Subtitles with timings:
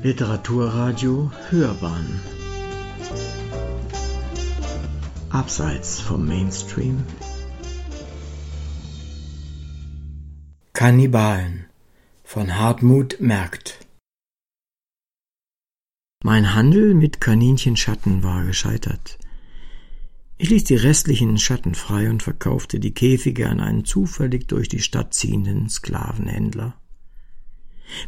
[0.00, 2.20] Literaturradio Hörbahn
[5.30, 7.02] Abseits vom Mainstream
[10.72, 11.66] Kannibalen
[12.22, 13.84] von Hartmut Merkt
[16.22, 19.18] Mein Handel mit Kaninchenschatten war gescheitert.
[20.36, 24.80] Ich ließ die restlichen Schatten frei und verkaufte die Käfige an einen zufällig durch die
[24.80, 26.80] Stadt ziehenden Sklavenhändler.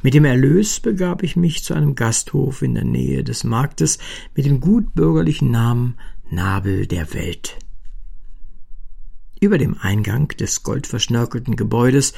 [0.03, 3.99] Mit dem Erlös begab ich mich zu einem Gasthof in der Nähe des Marktes
[4.35, 5.97] mit dem gutbürgerlichen Namen
[6.31, 7.59] Nabel der Welt.
[9.41, 12.13] Über dem Eingang des goldverschnörkelten Gebäudes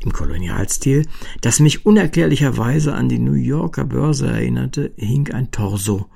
[0.00, 1.06] im Kolonialstil,
[1.40, 6.06] das mich unerklärlicherweise an die New Yorker Börse erinnerte, hing ein Torso,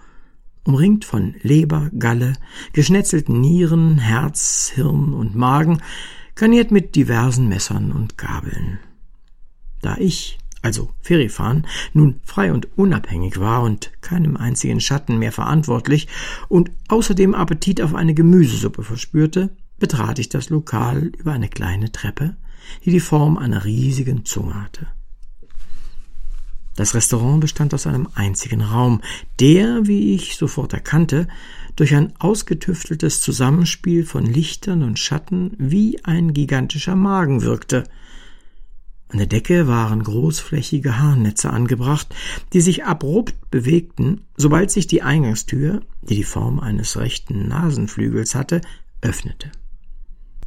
[0.64, 2.34] umringt von Leber, Galle,
[2.72, 5.80] geschnetzelten Nieren, Herz, Hirn und Magen,
[6.34, 8.78] garniert mit diversen Messern und Gabeln.
[9.80, 16.08] Da ich, also Ferifan, nun frei und unabhängig war und keinem einzigen Schatten mehr verantwortlich
[16.48, 22.36] und außerdem Appetit auf eine Gemüsesuppe verspürte, betrat ich das Lokal über eine kleine Treppe,
[22.84, 24.88] die die Form einer riesigen Zunge hatte.
[26.78, 29.00] Das Restaurant bestand aus einem einzigen Raum,
[29.40, 31.26] der, wie ich sofort erkannte,
[31.74, 37.82] durch ein ausgetüfteltes Zusammenspiel von Lichtern und Schatten wie ein gigantischer Magen wirkte.
[39.10, 42.14] An der Decke waren großflächige Haarnetze angebracht,
[42.52, 48.60] die sich abrupt bewegten, sobald sich die Eingangstür, die die Form eines rechten Nasenflügels hatte,
[49.00, 49.50] öffnete.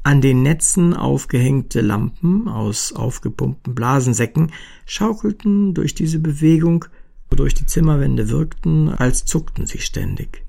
[0.03, 4.51] An den Netzen aufgehängte Lampen aus aufgepumpten Blasensäcken
[4.85, 6.85] schaukelten durch diese Bewegung,
[7.29, 10.43] wodurch die Zimmerwände wirkten, als zuckten sie ständig.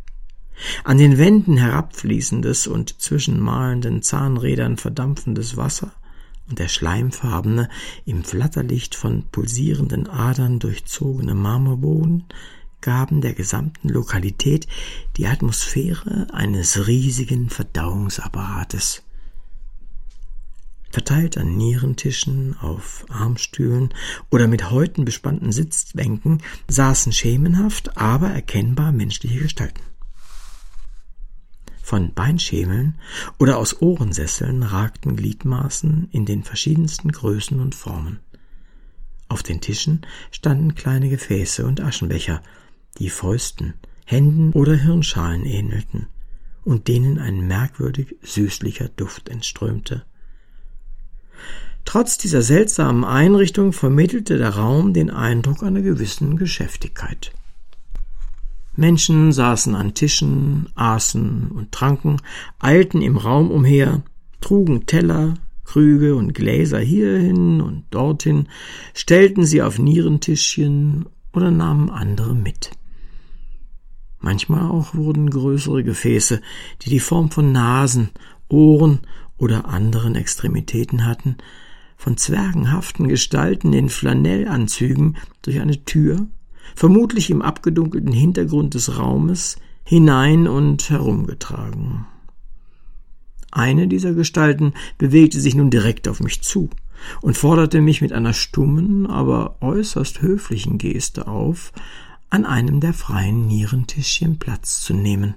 [0.84, 5.92] An den Wänden herabfließendes und zwischen mahlenden Zahnrädern verdampfendes Wasser
[6.54, 7.68] der schleimfarbene,
[8.04, 12.24] im Flatterlicht von pulsierenden Adern durchzogene Marmorboden
[12.80, 14.66] gaben der gesamten Lokalität
[15.16, 19.02] die Atmosphäre eines riesigen Verdauungsapparates.
[20.90, 23.94] Verteilt an Nierentischen, auf Armstühlen
[24.30, 29.80] oder mit Häuten bespannten Sitzbänken saßen schemenhaft, aber erkennbar menschliche Gestalten.
[31.92, 32.94] Von Beinschemeln
[33.38, 38.20] oder aus Ohrensesseln ragten Gliedmaßen in den verschiedensten Größen und Formen.
[39.28, 40.00] Auf den Tischen
[40.30, 42.40] standen kleine Gefäße und Aschenbecher,
[42.96, 43.74] die Fäusten,
[44.06, 46.06] Händen oder Hirnschalen ähnelten
[46.64, 50.06] und denen ein merkwürdig süßlicher Duft entströmte.
[51.84, 57.34] Trotz dieser seltsamen Einrichtung vermittelte der Raum den Eindruck einer gewissen Geschäftigkeit.
[58.74, 62.20] Menschen saßen an Tischen, aßen und tranken,
[62.58, 64.02] eilten im Raum umher,
[64.40, 65.34] trugen Teller,
[65.64, 68.48] Krüge und Gläser hierhin und dorthin,
[68.94, 72.70] stellten sie auf Nierentischchen oder nahmen andere mit.
[74.20, 76.40] Manchmal auch wurden größere Gefäße,
[76.82, 78.10] die die Form von Nasen,
[78.48, 79.00] Ohren
[79.36, 81.36] oder anderen Extremitäten hatten,
[81.96, 86.26] von zwergenhaften Gestalten in Flanellanzügen durch eine Tür,
[86.74, 92.06] vermutlich im abgedunkelten Hintergrund des Raumes, hinein und herumgetragen.
[93.50, 96.70] Eine dieser Gestalten bewegte sich nun direkt auf mich zu
[97.20, 101.72] und forderte mich mit einer stummen, aber äußerst höflichen Geste auf,
[102.30, 105.34] an einem der freien Nierentischchen Platz zu nehmen.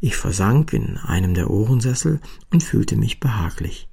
[0.00, 2.20] Ich versank in einem der Ohrensessel
[2.50, 3.88] und fühlte mich behaglich.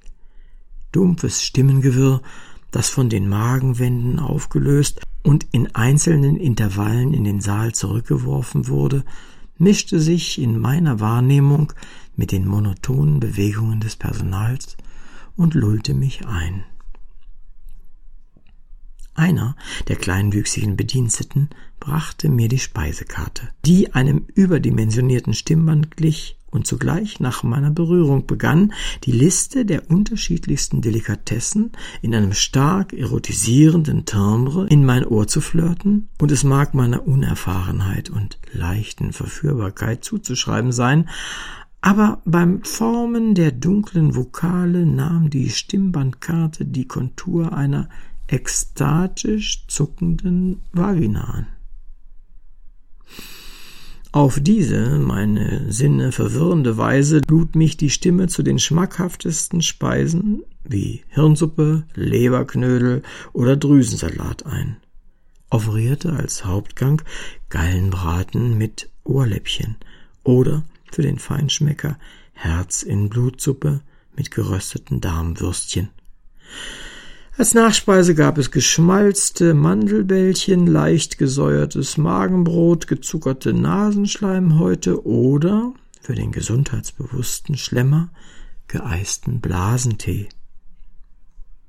[0.90, 2.20] Dumpfes Stimmengewirr,
[2.74, 9.04] das von den Magenwänden aufgelöst und in einzelnen Intervallen in den Saal zurückgeworfen wurde,
[9.58, 11.72] mischte sich in meiner Wahrnehmung
[12.16, 14.76] mit den monotonen Bewegungen des Personals
[15.36, 16.64] und lullte mich ein.
[19.14, 19.56] Einer
[19.88, 27.42] der kleinwüchsigen Bediensteten brachte mir die Speisekarte, die einem überdimensionierten Stimmband glich und zugleich nach
[27.42, 28.72] meiner Berührung begann,
[29.04, 36.08] die Liste der unterschiedlichsten Delikatessen in einem stark erotisierenden Timbre in mein Ohr zu flirten,
[36.20, 41.08] und es mag meiner Unerfahrenheit und leichten Verführbarkeit zuzuschreiben sein,
[41.80, 47.90] aber beim Formen der dunklen Vokale nahm die Stimmbandkarte die Kontur einer
[48.26, 51.46] ekstatisch zuckenden Vagina an.
[54.12, 61.02] Auf diese, meine Sinne verwirrende Weise lud mich die Stimme zu den schmackhaftesten Speisen wie
[61.08, 64.76] Hirnsuppe, Leberknödel oder Drüsensalat ein,
[65.50, 67.02] offerierte als Hauptgang
[67.50, 69.76] Gallenbraten mit Ohrläppchen
[70.22, 70.62] oder
[70.92, 71.98] für den Feinschmecker
[72.34, 73.80] Herz in Blutsuppe
[74.16, 75.88] mit gerösteten Darmwürstchen.
[77.36, 87.56] Als Nachspeise gab es geschmalzte Mandelbällchen, leicht gesäuertes Magenbrot, gezuckerte Nasenschleimhäute oder, für den gesundheitsbewussten
[87.56, 88.10] Schlemmer,
[88.68, 90.28] geeisten Blasentee.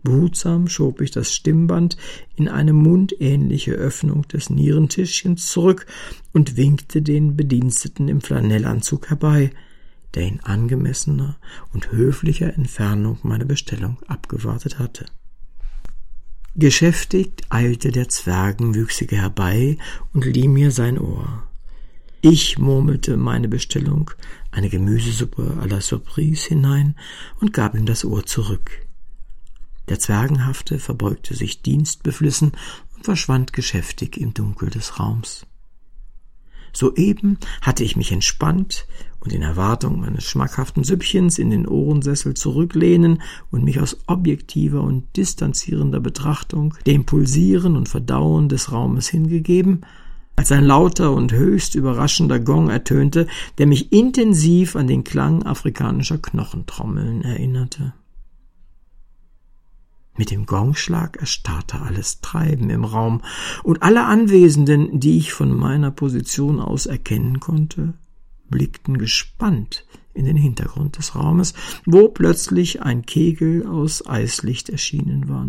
[0.03, 1.97] Behutsam schob ich das Stimmband
[2.35, 5.87] in eine mundähnliche Öffnung des Nierentischchens zurück
[6.31, 9.49] und winkte den Bediensteten im Flanellanzug herbei,
[10.13, 11.37] der in angemessener
[11.73, 15.07] und höflicher Entfernung meine Bestellung abgewartet hatte.
[16.57, 19.77] Geschäftigt eilte der Zwergenwüchsige herbei
[20.13, 21.43] und lieh mir sein Ohr.
[22.21, 24.11] Ich murmelte meine Bestellung,
[24.51, 26.95] eine Gemüsesuppe à la Surprise hinein
[27.41, 28.71] und gab ihm das Ohr zurück.
[29.89, 32.53] Der Zwergenhafte verbeugte sich dienstbeflissen
[32.95, 35.45] und verschwand geschäftig im Dunkel des Raums.
[36.75, 38.85] Soeben hatte ich mich entspannt
[39.21, 45.05] und in Erwartung meines schmackhaften Süppchens in den Ohrensessel zurücklehnen und mich aus objektiver und
[45.17, 49.85] distanzierender Betrachtung dem Pulsieren und Verdauen des Raumes hingegeben,
[50.35, 53.27] als ein lauter und höchst überraschender Gong ertönte,
[53.57, 57.93] der mich intensiv an den Klang afrikanischer Knochentrommeln erinnerte.
[60.17, 63.21] Mit dem Gongschlag erstarrte alles Treiben im Raum,
[63.63, 67.93] und alle Anwesenden, die ich von meiner Position aus erkennen konnte,
[68.49, 71.53] blickten gespannt in den Hintergrund des Raumes,
[71.85, 75.47] wo plötzlich ein Kegel aus Eislicht erschienen war,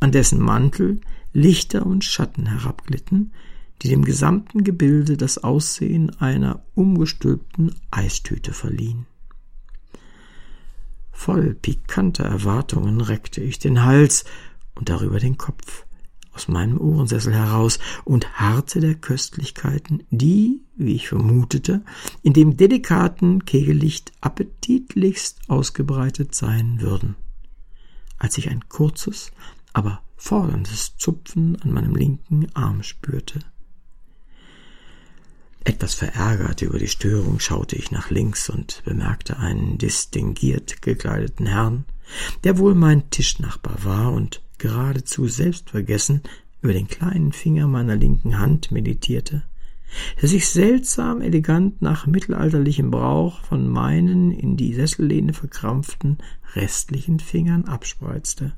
[0.00, 1.00] an dessen Mantel
[1.32, 3.32] Lichter und Schatten herabglitten,
[3.82, 9.06] die dem gesamten Gebilde das Aussehen einer umgestülpten Eistüte verliehen.
[11.22, 14.24] Voll pikanter Erwartungen reckte ich den Hals
[14.74, 15.84] und darüber den Kopf
[16.32, 21.84] aus meinem Ohrensessel heraus und harrte der Köstlichkeiten, die, wie ich vermutete,
[22.22, 27.16] in dem delikaten Kegellicht appetitlichst ausgebreitet sein würden.
[28.16, 29.30] Als ich ein kurzes,
[29.74, 33.40] aber forderndes Zupfen an meinem linken Arm spürte.
[35.80, 41.86] Etwas verärgert über die Störung schaute ich nach links und bemerkte einen distinguiert gekleideten Herrn,
[42.44, 46.20] der wohl mein Tischnachbar war und geradezu selbstvergessen
[46.60, 49.42] über den kleinen Finger meiner linken Hand meditierte,
[50.20, 56.18] der sich seltsam elegant nach mittelalterlichem Brauch von meinen in die Sessellehne verkrampften
[56.56, 58.52] restlichen Fingern abspreizte.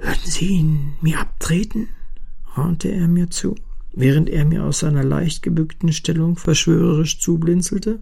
[0.00, 1.90] Würden Sie ihn mir abtreten?
[2.56, 3.54] raunte er mir zu
[3.96, 8.00] während er mir aus seiner leicht gebückten Stellung verschwörerisch zublinzelte?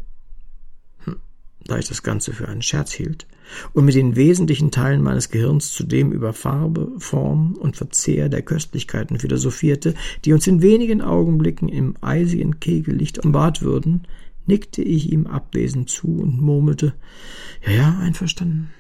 [1.05, 1.17] Hm,
[1.65, 3.27] da ich das Ganze für einen Scherz hielt
[3.73, 9.19] und mit den wesentlichen Teilen meines Gehirns zudem über Farbe, Form und Verzehr der Köstlichkeiten
[9.19, 9.95] philosophierte,
[10.25, 14.07] die uns in wenigen Augenblicken im eisigen Kegellicht umbart würden,
[14.47, 16.95] nickte ich ihm abwesend zu und murmelte
[17.65, 18.71] Ja, ja, einverstanden.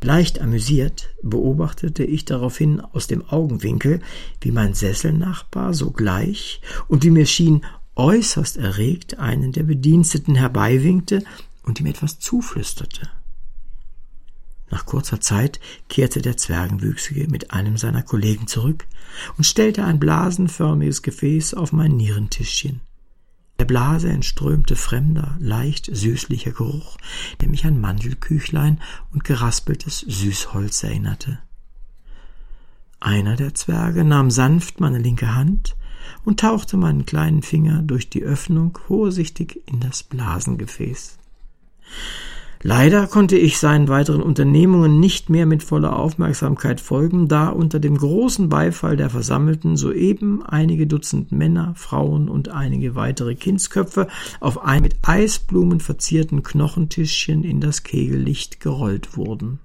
[0.00, 4.00] Leicht amüsiert beobachtete ich daraufhin aus dem Augenwinkel,
[4.40, 7.64] wie mein Sesselnachbar sogleich und wie mir schien
[7.96, 11.24] äußerst erregt einen der Bediensteten herbeiwinkte
[11.64, 13.10] und ihm etwas zuflüsterte.
[14.70, 15.58] Nach kurzer Zeit
[15.88, 18.86] kehrte der Zwergenwüchsige mit einem seiner Kollegen zurück
[19.36, 22.82] und stellte ein blasenförmiges Gefäß auf mein Nierentischchen.
[23.58, 26.96] Der Blase entströmte fremder, leicht süßlicher Geruch,
[27.40, 28.80] der mich an Mandelküchlein
[29.12, 31.40] und geraspeltes Süßholz erinnerte.
[33.00, 35.76] Einer der Zwerge nahm sanft meine linke Hand
[36.24, 41.18] und tauchte meinen kleinen Finger durch die Öffnung vorsichtig in das Blasengefäß.
[42.62, 47.96] Leider konnte ich seinen weiteren Unternehmungen nicht mehr mit voller Aufmerksamkeit folgen, da unter dem
[47.96, 54.08] großen Beifall der Versammelten soeben einige Dutzend Männer, Frauen und einige weitere Kindsköpfe
[54.40, 59.60] auf ein mit Eisblumen verzierten Knochentischchen in das Kegellicht gerollt wurden.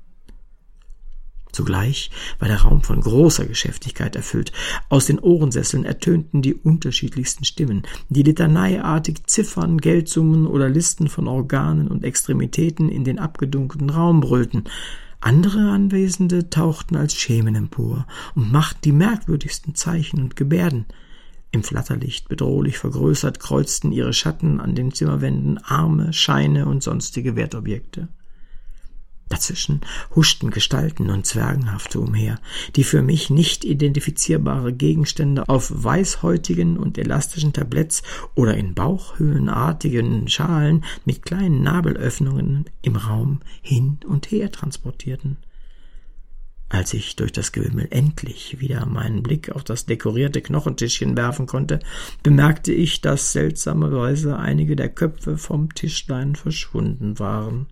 [1.54, 4.52] Zugleich war der Raum von großer Geschäftigkeit erfüllt.
[4.90, 11.88] Aus den Ohrensesseln ertönten die unterschiedlichsten Stimmen, die litaneiartig Ziffern, Geldsummen oder Listen von Organen
[11.88, 14.64] und Extremitäten in den abgedunkelten Raum brüllten.
[15.22, 20.88] Andere Anwesende tauchten als Schemen empor und machten die merkwürdigsten Zeichen und Gebärden.
[21.52, 28.08] Im Flatterlicht bedrohlich vergrößert kreuzten ihre Schatten an den Zimmerwänden Arme, Scheine und sonstige Wertobjekte.
[29.34, 29.82] Dazwischen
[30.16, 32.40] huschten Gestalten und Zwergenhafte umher,
[32.76, 38.04] die für mich nicht identifizierbare Gegenstände auf weißhäutigen und elastischen Tabletts
[38.36, 45.38] oder in bauchhöhlenartigen Schalen mit kleinen Nabelöffnungen im Raum hin und her transportierten.
[46.70, 51.80] Als ich durch das Gewimmel endlich wieder meinen Blick auf das dekorierte Knochentischchen werfen konnte,
[52.22, 57.66] bemerkte ich, dass seltsamerweise einige der Köpfe vom Tischlein verschwunden waren.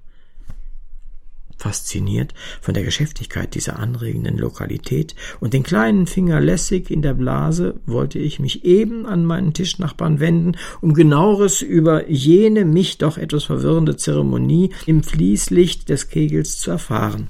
[1.62, 7.75] Fasziniert von der Geschäftigkeit dieser anregenden Lokalität und den kleinen Finger lässig in der Blase
[7.86, 13.44] wollte ich mich eben an meinen Tischnachbarn wenden, um genaueres über jene mich doch etwas
[13.44, 17.27] verwirrende Zeremonie im Fließlicht des Kegels zu erfahren.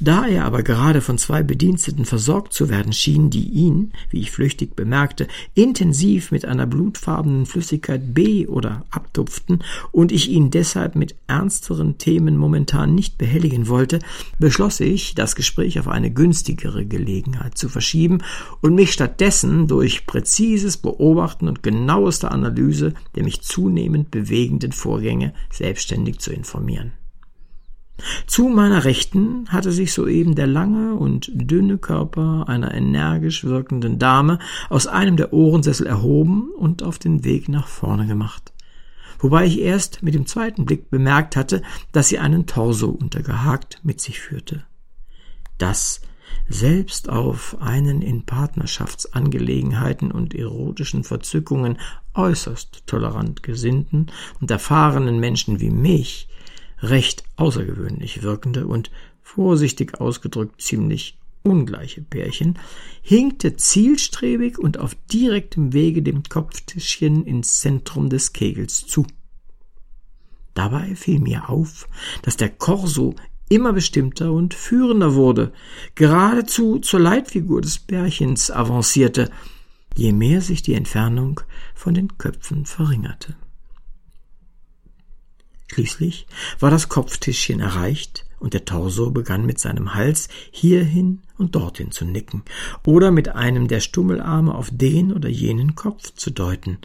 [0.00, 4.30] Da er aber gerade von zwei Bediensteten versorgt zu werden schien, die ihn, wie ich
[4.30, 11.16] flüchtig bemerkte, intensiv mit einer blutfarbenen Flüssigkeit B oder abtupften und ich ihn deshalb mit
[11.26, 13.98] ernsteren Themen momentan nicht behelligen wollte,
[14.38, 18.18] beschloss ich, das Gespräch auf eine günstigere Gelegenheit zu verschieben
[18.60, 26.20] und mich stattdessen durch präzises Beobachten und genaueste Analyse der mich zunehmend bewegenden Vorgänge selbstständig
[26.20, 26.92] zu informieren.
[28.26, 34.38] Zu meiner Rechten hatte sich soeben der lange und dünne Körper einer energisch wirkenden Dame
[34.70, 38.52] aus einem der Ohrensessel erhoben und auf den Weg nach vorne gemacht.
[39.18, 44.00] Wobei ich erst mit dem zweiten Blick bemerkt hatte, dass sie einen Torso untergehakt mit
[44.00, 44.64] sich führte.
[45.58, 46.00] Das
[46.48, 51.78] selbst auf einen in Partnerschaftsangelegenheiten und erotischen Verzückungen
[52.14, 54.06] äußerst tolerant gesinnten
[54.40, 56.28] und erfahrenen Menschen wie mich
[56.80, 58.90] recht außergewöhnlich wirkende und
[59.22, 62.58] vorsichtig ausgedrückt ziemlich ungleiche Pärchen,
[63.02, 69.06] hinkte zielstrebig und auf direktem Wege dem Kopftischchen ins Zentrum des Kegels zu.
[70.54, 71.88] Dabei fiel mir auf,
[72.22, 73.14] dass der Korso
[73.48, 75.52] immer bestimmter und führender wurde,
[75.94, 79.30] geradezu zur Leitfigur des Pärchens avancierte,
[79.94, 81.40] je mehr sich die Entfernung
[81.74, 83.36] von den Köpfen verringerte.
[85.68, 86.26] Schließlich
[86.60, 92.04] war das Kopftischchen erreicht und der Torso begann mit seinem Hals hierhin und dorthin zu
[92.04, 92.42] nicken
[92.86, 96.78] oder mit einem der Stummelarme auf den oder jenen Kopf zu deuten,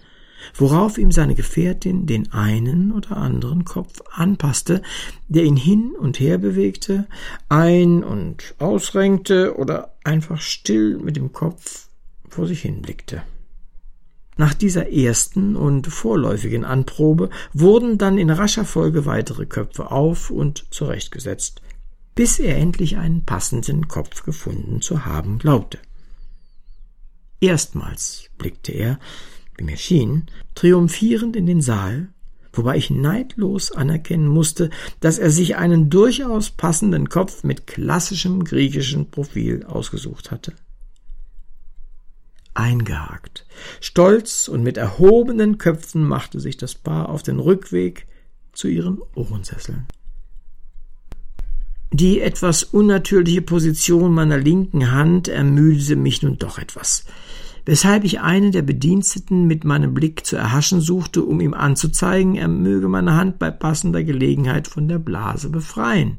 [0.55, 4.81] worauf ihm seine Gefährtin den einen oder anderen Kopf anpasste,
[5.27, 7.07] der ihn hin und her bewegte,
[7.49, 11.87] ein- und ausrenkte oder einfach still mit dem Kopf
[12.27, 13.23] vor sich hinblickte.
[14.37, 20.65] Nach dieser ersten und vorläufigen Anprobe wurden dann in rascher Folge weitere Köpfe auf und
[20.71, 21.61] zurechtgesetzt,
[22.15, 25.79] bis er endlich einen passenden Kopf gefunden zu haben glaubte.
[27.39, 28.99] Erstmals blickte er,
[29.57, 32.09] wie mir schien, triumphierend in den Saal,
[32.53, 39.11] wobei ich neidlos anerkennen musste, dass er sich einen durchaus passenden Kopf mit klassischem griechischen
[39.11, 40.53] Profil ausgesucht hatte
[42.53, 43.45] eingehakt.
[43.81, 48.07] Stolz und mit erhobenen Köpfen machte sich das Paar auf den Rückweg
[48.51, 49.87] zu ihren Ohrensesseln.
[51.91, 57.05] Die etwas unnatürliche Position meiner linken Hand ermüdete mich nun doch etwas,
[57.65, 62.47] weshalb ich einen der Bediensteten mit meinem Blick zu erhaschen suchte, um ihm anzuzeigen, er
[62.47, 66.17] möge meine Hand bei passender Gelegenheit von der Blase befreien.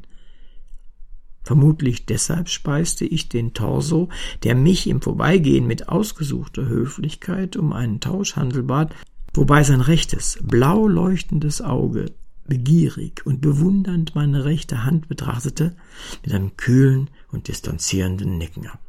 [1.45, 4.09] Vermutlich deshalb speiste ich den Torso,
[4.43, 8.95] der mich im Vorbeigehen mit ausgesuchter Höflichkeit um einen Tauschhandel bat,
[9.31, 12.13] wobei sein rechtes, blau leuchtendes Auge
[12.47, 15.75] begierig und bewundernd meine rechte Hand betrachtete,
[16.23, 18.79] mit einem kühlen und distanzierenden Nicken ab.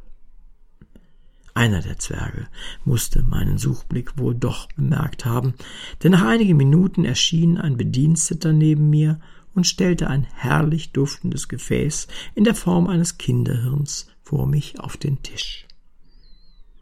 [1.53, 2.47] Einer der Zwerge
[2.85, 5.53] musste meinen Suchblick wohl doch bemerkt haben,
[6.01, 9.19] denn nach einigen Minuten erschien ein Bediensteter neben mir
[9.57, 15.23] und stellte ein herrlich duftendes Gefäß in der Form eines Kinderhirns vor mich auf den
[15.23, 15.65] Tisch.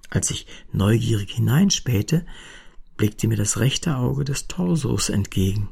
[0.10, 2.26] Als ich neugierig hineinspähte,
[2.98, 5.70] blickte mir das rechte Auge des Torsos entgegen.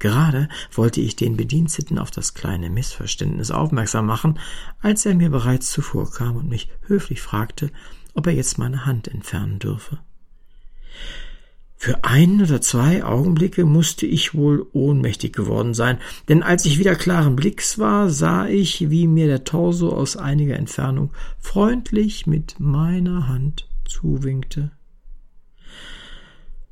[0.00, 4.40] Gerade wollte ich den Bediensteten auf das kleine Missverständnis aufmerksam machen,
[4.80, 7.70] als er mir bereits zuvorkam und mich höflich fragte,
[8.14, 10.00] ob er jetzt meine Hand entfernen dürfe.
[11.84, 15.98] Für ein oder zwei Augenblicke musste ich wohl ohnmächtig geworden sein,
[16.28, 20.54] denn als ich wieder klaren Blicks war, sah ich, wie mir der Torso aus einiger
[20.54, 21.10] Entfernung
[21.40, 24.70] freundlich mit meiner Hand zuwinkte.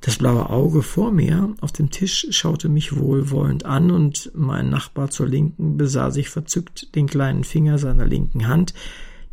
[0.00, 5.10] Das blaue Auge vor mir auf dem Tisch schaute mich wohlwollend an, und mein Nachbar
[5.10, 8.74] zur Linken besah sich verzückt den kleinen Finger seiner linken Hand,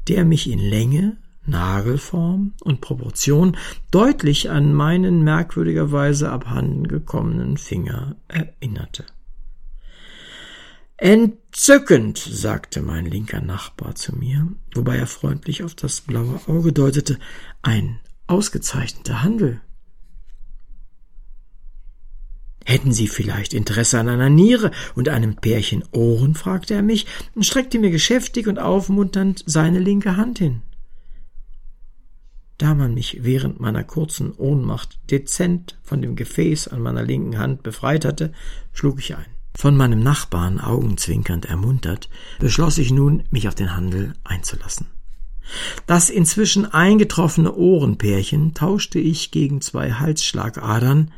[0.07, 1.17] der mich in Länge,
[1.47, 3.57] Nagelform und Proportion
[3.91, 9.05] deutlich an meinen merkwürdigerweise abhanden gekommenen Finger erinnerte.
[10.97, 17.19] Entzückend, sagte mein linker Nachbar zu mir, wobei er freundlich auf das blaue Auge deutete,
[17.61, 19.61] ein ausgezeichneter Handel.
[22.65, 26.35] Hätten Sie vielleicht Interesse an einer Niere und einem Pärchen Ohren?
[26.35, 30.63] fragte er mich und streckte mir geschäftig und aufmunternd seine linke Hand hin.
[32.57, 37.61] Da man mich während meiner kurzen Ohnmacht dezent von dem Gefäß an meiner linken Hand
[37.61, 38.31] befreit hatte,
[38.73, 39.25] schlug ich ein.
[39.55, 42.09] Von meinem Nachbarn augenzwinkernd ermuntert,
[42.39, 44.87] beschloss ich nun, mich auf den Handel einzulassen.
[45.85, 51.11] Das inzwischen eingetroffene Ohrenpärchen tauschte ich gegen zwei Halsschlagadern,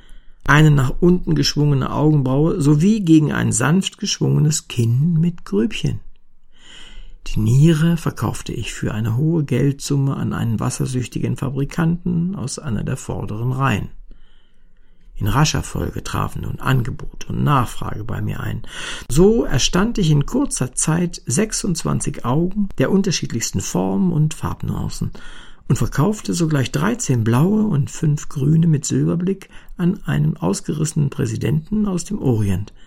[0.46, 6.00] eine nach unten geschwungene Augenbraue sowie gegen ein sanft geschwungenes Kinn mit Grübchen.
[7.36, 12.98] Die Niere verkaufte ich für eine hohe Geldsumme an einen wassersüchtigen Fabrikanten aus einer der
[12.98, 13.90] vorderen Reihen.
[15.14, 18.64] In rascher Folge trafen nun Angebot und Nachfrage bei mir ein.
[19.10, 25.12] So erstand ich in kurzer Zeit 26 Augen der unterschiedlichsten Formen und Farbnuancen
[25.68, 32.06] und verkaufte sogleich 13 blaue und fünf grüne mit Silberblick an einen ausgerissenen Präsidenten aus
[32.06, 32.74] dem Orient–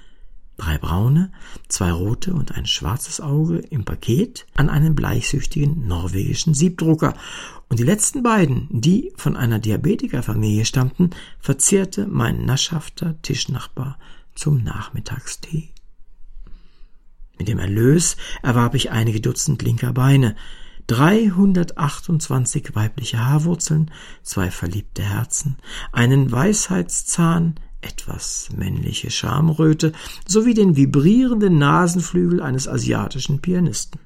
[0.56, 1.32] drei braune,
[1.68, 7.14] zwei rote und ein schwarzes Auge im Paket an einen bleichsüchtigen norwegischen Siebdrucker.
[7.68, 13.98] Und die letzten beiden, die von einer Diabetikerfamilie stammten, verzehrte mein naschhafter Tischnachbar
[14.34, 15.70] zum Nachmittagstee.
[17.38, 20.36] Mit dem Erlös erwarb ich einige Dutzend linker Beine,
[20.86, 23.90] 328 weibliche Haarwurzeln,
[24.22, 25.56] zwei verliebte Herzen,
[25.92, 29.92] einen Weisheitszahn, etwas männliche Schamröte
[30.26, 34.00] sowie den vibrierenden Nasenflügel eines asiatischen Pianisten.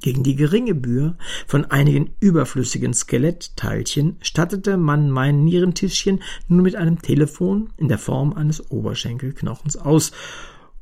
[0.00, 7.00] Gegen die geringe Bür von einigen überflüssigen Skelettteilchen stattete man mein Nierentischchen nun mit einem
[7.00, 10.12] Telefon in der Form eines Oberschenkelknochens aus,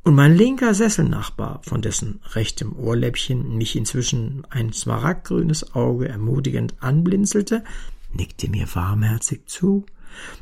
[0.03, 7.63] und mein linker Sesselnachbar, von dessen rechtem Ohrläppchen mich inzwischen ein smaragdgrünes Auge ermutigend anblinzelte,
[8.11, 9.85] nickte mir warmherzig zu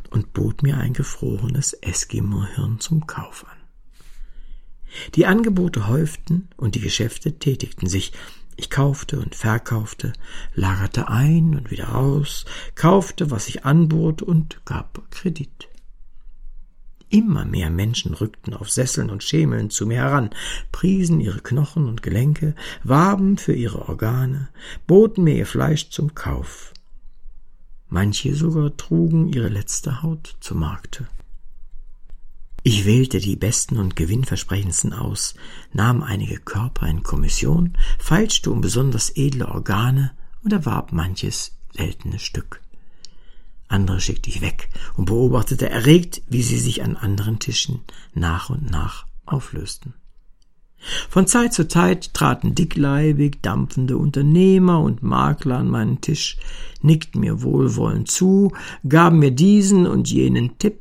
[0.09, 3.57] und bot mir ein gefrorenes Eskimo-Hirn zum Kauf an.
[5.15, 8.11] Die Angebote häuften und die Geschäfte tätigten sich.
[8.55, 10.11] Ich kaufte und verkaufte,
[10.53, 12.45] lagerte ein und wieder aus,
[12.75, 15.69] kaufte, was ich anbot und gab Kredit.
[17.11, 20.29] Immer mehr Menschen rückten auf Sesseln und Schemeln zu mir heran,
[20.71, 24.49] priesen ihre Knochen und Gelenke, warben für ihre Organe,
[24.85, 26.73] boten mir ihr Fleisch zum Kauf.
[27.89, 31.07] Manche sogar trugen ihre letzte Haut zu Markte.
[32.61, 35.33] Ich wählte die besten und gewinnversprechendsten aus,
[35.73, 40.11] nahm einige Körper in Kommission, feilschte um besonders edle Organe
[40.43, 42.61] und erwarb manches seltene Stück.
[43.69, 47.81] Andere schickte ich weg und beobachtete erregt, wie sie sich an anderen Tischen
[48.13, 49.93] nach und nach auflösten.
[51.09, 56.37] Von Zeit zu Zeit traten dickleibig dampfende Unternehmer und Makler an meinen Tisch,
[56.81, 58.51] nickten mir wohlwollend zu,
[58.87, 60.79] gaben mir diesen und jenen Tipp,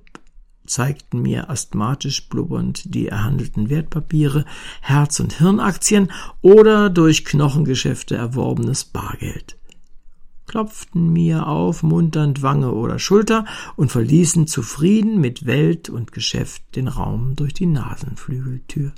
[0.67, 4.45] zeigten mir asthmatisch blubbernd die erhandelten Wertpapiere,
[4.81, 9.59] Herz- und Hirnaktien oder durch Knochengeschäfte erworbenes Bargeld
[10.49, 13.45] klopften mir aufmunternd Wange oder Schulter
[13.77, 18.93] und verließen zufrieden mit Welt und Geschäft den Raum durch die Nasenflügeltür.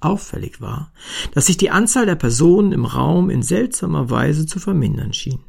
[0.00, 0.92] Auffällig war,
[1.32, 5.40] dass sich die Anzahl der Personen im Raum in seltsamer Weise zu vermindern schien.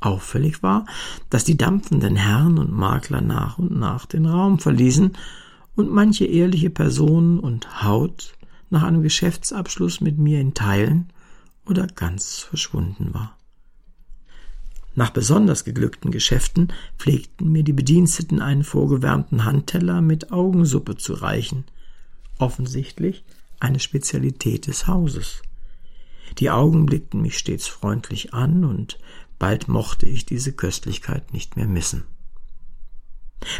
[0.00, 0.86] Auffällig war,
[1.28, 5.12] dass die dampfenden Herren und Makler nach und nach den Raum verließen
[5.76, 8.34] und manche ehrliche Person und Haut
[8.70, 11.12] nach einem Geschäftsabschluss mit mir in Teilen
[11.66, 13.36] oder ganz verschwunden war.
[14.94, 16.68] Nach besonders geglückten Geschäften
[16.98, 21.64] pflegten mir die Bediensteten einen vorgewärmten Handteller mit Augensuppe zu reichen.
[22.38, 23.24] Offensichtlich
[23.60, 25.42] eine Spezialität des Hauses.
[26.38, 28.98] Die Augen blickten mich stets freundlich an, und
[29.38, 32.04] bald mochte ich diese Köstlichkeit nicht mehr missen.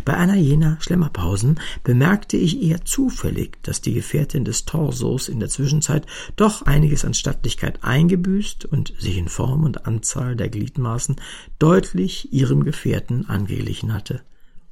[0.05, 5.49] Bei einer jener Schlemmerpausen bemerkte ich eher zufällig, dass die Gefährtin des Torsos in der
[5.49, 11.17] Zwischenzeit doch einiges an Stattlichkeit eingebüßt und sich in Form und Anzahl der Gliedmaßen
[11.59, 14.23] deutlich ihrem Gefährten angeglichen hatte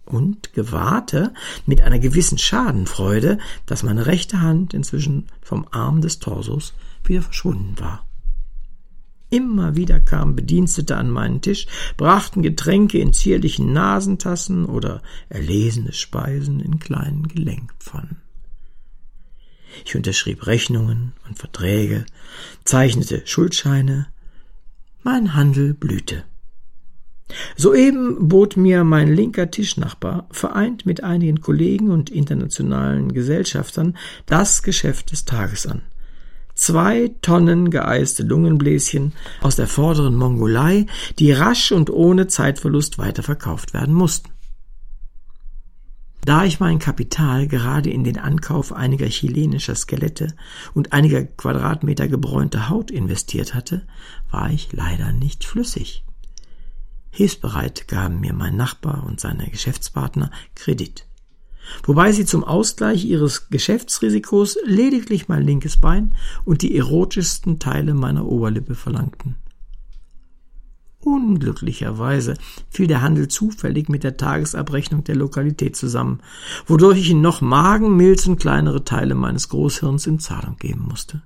[0.09, 1.33] und gewahrte
[1.67, 7.79] mit einer gewissen Schadenfreude, dass meine rechte Hand inzwischen vom Arm des Torsos wieder verschwunden
[7.79, 8.05] war.
[9.31, 11.67] Immer wieder kamen Bedienstete an meinen Tisch,
[11.99, 18.17] brachten Getränke in zierlichen Nasentassen oder erlesene Speisen in kleinen Gelenkpfannen.
[19.85, 22.07] Ich unterschrieb Rechnungen und Verträge,
[22.65, 24.07] zeichnete Schuldscheine,
[25.03, 26.25] mein Handel blühte.
[27.57, 35.13] Soeben bot mir mein linker Tischnachbar, vereint mit einigen Kollegen und internationalen Gesellschaftern, das Geschäft
[35.13, 35.83] des Tages an.
[36.55, 39.13] Zwei Tonnen geeiste Lungenbläschen
[39.43, 40.87] aus der vorderen Mongolei,
[41.19, 44.31] die rasch und ohne Zeitverlust weiterverkauft werden mussten.
[46.25, 50.35] Da ich mein Kapital gerade in den Ankauf einiger chilenischer Skelette
[50.75, 53.87] und einiger Quadratmeter gebräunte Haut investiert hatte,
[54.31, 56.05] war ich leider nicht flüssig.
[57.19, 61.05] Hilfsbereit gaben mir mein Nachbar und seine Geschäftspartner Kredit.
[61.83, 68.25] wobei sie zum Ausgleich ihres Geschäftsrisikos lediglich mein linkes Bein und die erotischsten Teile meiner
[68.25, 69.35] Oberlippe verlangten.
[71.01, 72.35] Unglücklicherweise
[72.71, 76.21] fiel der Handel zufällig mit der Tagesabrechnung der Lokalität zusammen,
[76.67, 81.23] wodurch ich in noch Magen, Milz und kleinere Teile meines Großhirns in Zahlung geben musste.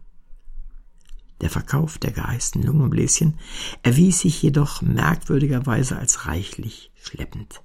[1.43, 3.35] Der Verkauf der geeisten Lungenbläschen
[3.83, 7.63] erwies sich jedoch merkwürdigerweise als reichlich schleppend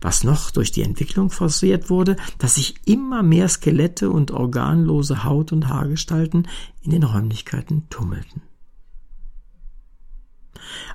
[0.00, 5.52] was noch durch die Entwicklung forciert wurde, dass sich immer mehr Skelette und organlose Haut-
[5.52, 6.48] und Haargestalten
[6.82, 8.42] in den Räumlichkeiten tummelten.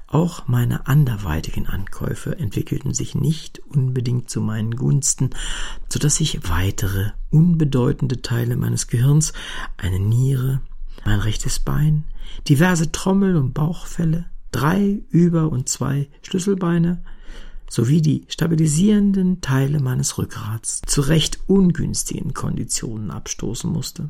[0.07, 5.29] Auch meine anderweitigen Ankäufe entwickelten sich nicht unbedingt zu meinen Gunsten,
[5.87, 9.33] so dass ich weitere unbedeutende Teile meines Gehirns,
[9.77, 10.61] eine Niere,
[11.05, 12.05] mein rechtes Bein,
[12.47, 17.01] diverse Trommel- und Bauchfälle, drei Über- und zwei Schlüsselbeine,
[17.69, 24.09] sowie die stabilisierenden Teile meines Rückgrats zu recht ungünstigen Konditionen abstoßen musste.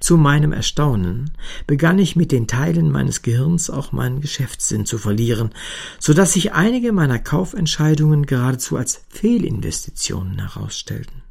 [0.00, 1.30] Zu meinem Erstaunen
[1.68, 5.50] begann ich mit den Teilen meines Gehirns auch meinen Geschäftssinn zu verlieren,
[6.00, 11.21] so dass sich einige meiner Kaufentscheidungen geradezu als Fehlinvestitionen herausstellten.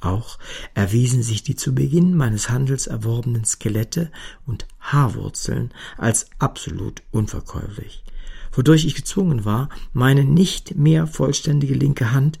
[0.00, 0.38] Auch
[0.74, 4.10] erwiesen sich die zu Beginn meines Handels erworbenen Skelette
[4.46, 8.04] und Haarwurzeln als absolut unverkäuflich,
[8.52, 12.38] wodurch ich gezwungen war, meine nicht mehr vollständige linke Hand,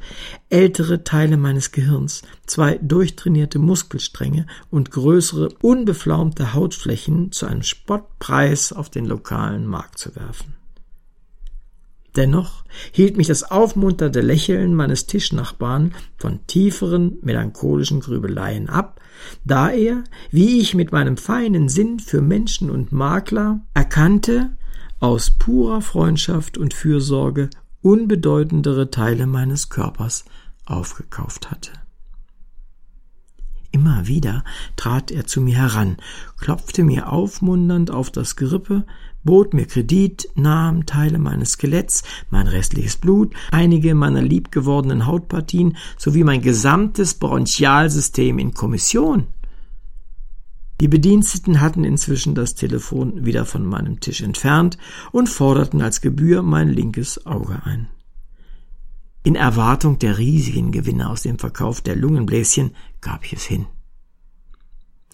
[0.50, 8.88] ältere Teile meines Gehirns, zwei durchtrainierte Muskelstränge und größere, unbeflaumte Hautflächen zu einem Spottpreis auf
[8.88, 10.57] den lokalen Markt zu werfen.
[12.18, 19.00] Dennoch hielt mich das aufmunternde Lächeln meines Tischnachbarn von tieferen, melancholischen Grübeleien ab,
[19.44, 20.02] da er,
[20.32, 24.50] wie ich mit meinem feinen Sinn für Menschen und Makler erkannte,
[24.98, 27.50] aus purer Freundschaft und Fürsorge
[27.82, 30.24] unbedeutendere Teile meines Körpers
[30.66, 31.70] aufgekauft hatte.
[33.70, 34.42] Immer wieder
[34.74, 35.98] trat er zu mir heran,
[36.38, 38.84] klopfte mir aufmunternd auf das Gerippe,
[39.24, 46.24] bot mir Kredit, nahm Teile meines Skeletts, mein restliches Blut, einige meiner liebgewordenen Hautpartien sowie
[46.24, 49.26] mein gesamtes Bronchialsystem in Kommission
[50.80, 54.78] die Bediensteten hatten inzwischen das Telefon wieder von meinem Tisch entfernt
[55.10, 57.88] und forderten als Gebühr mein linkes Auge ein.
[59.24, 63.66] In Erwartung der riesigen Gewinne aus dem Verkauf der Lungenbläschen gab ich es hin.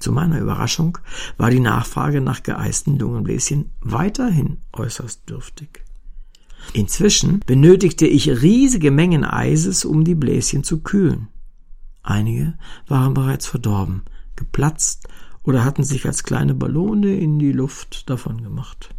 [0.05, 0.99] Zu meiner Überraschung
[1.39, 5.83] war die Nachfrage nach geeisten Lungenbläschen weiterhin äußerst dürftig.
[6.75, 11.29] Inzwischen benötigte ich riesige Mengen Eises, um die Bläschen zu kühlen.
[12.03, 12.53] Einige
[12.87, 14.03] waren bereits verdorben,
[14.37, 15.09] geplatzt
[15.43, 18.95] oder hatten sich als kleine Ballone in die Luft davon gemacht.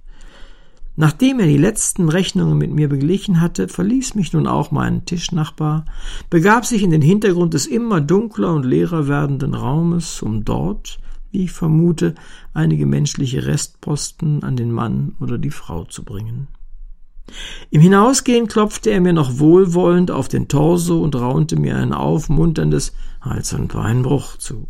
[0.97, 5.85] Nachdem er die letzten Rechnungen mit mir beglichen hatte, verließ mich nun auch mein Tischnachbar,
[6.29, 10.99] begab sich in den Hintergrund des immer dunkler und leerer werdenden Raumes, um dort,
[11.31, 12.15] wie ich vermute,
[12.53, 16.47] einige menschliche Restposten an den Mann oder die Frau zu bringen.
[17.71, 22.93] Im Hinausgehen klopfte er mir noch wohlwollend auf den Torso und raunte mir ein aufmunterndes
[23.19, 24.67] Hals- und Beinbruch zu.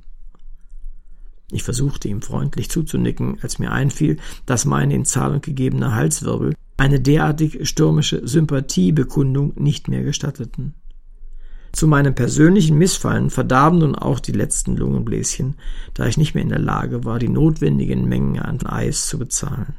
[1.51, 6.99] Ich versuchte ihm freundlich zuzunicken, als mir einfiel, dass meine in Zahlung gegebene Halswirbel eine
[6.99, 10.73] derartig stürmische Sympathiebekundung nicht mehr gestatteten.
[11.71, 15.55] Zu meinem persönlichen Missfallen verdarben nun auch die letzten Lungenbläschen,
[15.93, 19.75] da ich nicht mehr in der Lage war, die notwendigen Mengen an Eis zu bezahlen.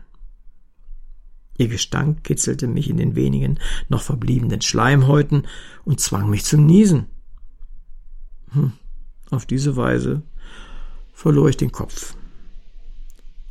[1.59, 5.47] Ihr Gestank kitzelte mich in den wenigen noch verbliebenen Schleimhäuten
[5.85, 7.07] und zwang mich zum Niesen.
[8.51, 8.73] Hm,
[9.31, 10.23] auf diese Weise
[11.17, 12.15] verlor ich den Kopf.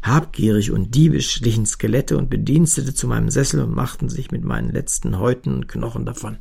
[0.03, 4.71] Habgierig und diebisch schlichen Skelette und Bedienstete zu meinem Sessel und machten sich mit meinen
[4.71, 6.37] letzten Häuten und Knochen davon.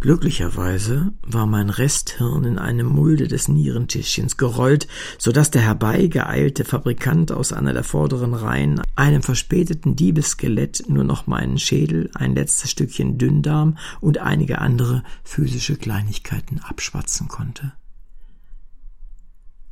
[0.00, 7.30] Glücklicherweise war mein Resthirn in eine Mulde des Nierentischchens gerollt, so dass der herbeigeeilte Fabrikant
[7.30, 13.18] aus einer der vorderen Reihen einem verspäteten Diebesskelett nur noch meinen Schädel, ein letztes Stückchen
[13.18, 17.72] Dünndarm und einige andere physische Kleinigkeiten abschwatzen konnte.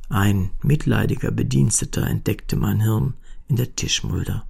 [0.09, 3.15] Ein mitleidiger Bediensteter entdeckte mein Hirn
[3.47, 4.45] in der Tischmulder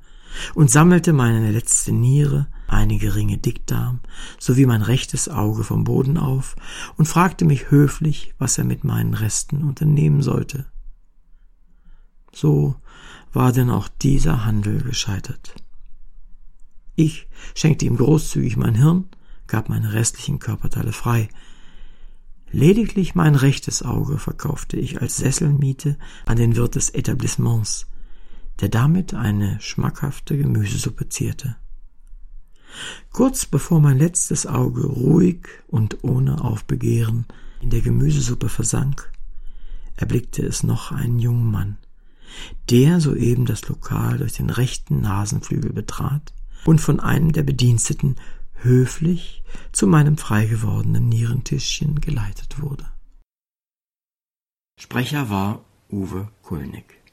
[0.54, 4.02] und sammelte meine letzte Niere, einige Ringe Dickdarm
[4.40, 6.56] sowie mein rechtes Auge vom Boden auf
[6.98, 10.66] und fragte mich höflich, was er mit meinen Resten unternehmen sollte.
[12.34, 12.76] So
[13.32, 15.56] war denn auch dieser Handel gescheitert.
[16.96, 19.06] Ich schenkte ihm großzügig mein Hirn,
[19.48, 21.30] gab meine restlichen Körperteile frei,
[22.56, 27.88] Lediglich mein rechtes Auge verkaufte ich als Sesselmiete an den Wirt des Etablissements,
[28.62, 31.58] der damit eine schmackhafte Gemüsesuppe zierte.
[33.12, 37.26] Kurz bevor mein letztes Auge ruhig und ohne Aufbegehren
[37.60, 39.12] in der Gemüsesuppe versank,
[39.98, 41.78] erblickte es noch einen jungen Mann,
[42.70, 48.16] der soeben das Lokal durch den rechten Nasenflügel betrat und von einem der Bediensteten
[48.62, 52.92] höflich zu meinem frei gewordenen Nierentischchen geleitet wurde.
[54.80, 57.05] Sprecher war Uwe Kulnig.